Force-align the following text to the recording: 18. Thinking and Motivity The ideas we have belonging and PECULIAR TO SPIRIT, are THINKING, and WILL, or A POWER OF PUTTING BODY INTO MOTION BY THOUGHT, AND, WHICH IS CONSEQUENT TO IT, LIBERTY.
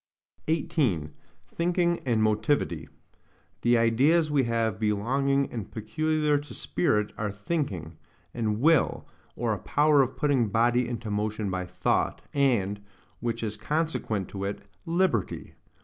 18. 0.47 1.11
Thinking 1.47 1.99
and 2.07 2.23
Motivity 2.23 2.87
The 3.61 3.77
ideas 3.77 4.31
we 4.31 4.45
have 4.45 4.79
belonging 4.79 5.53
and 5.53 5.71
PECULIAR 5.71 6.39
TO 6.39 6.55
SPIRIT, 6.55 7.13
are 7.19 7.31
THINKING, 7.31 7.97
and 8.33 8.59
WILL, 8.59 9.07
or 9.35 9.53
A 9.53 9.59
POWER 9.59 10.01
OF 10.01 10.17
PUTTING 10.17 10.47
BODY 10.47 10.87
INTO 10.89 11.11
MOTION 11.11 11.51
BY 11.51 11.67
THOUGHT, 11.67 12.21
AND, 12.33 12.81
WHICH 13.19 13.43
IS 13.43 13.57
CONSEQUENT 13.57 14.27
TO 14.27 14.43
IT, 14.45 14.65
LIBERTY. 14.87 15.53